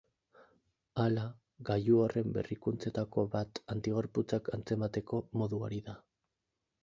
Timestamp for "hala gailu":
1.01-1.99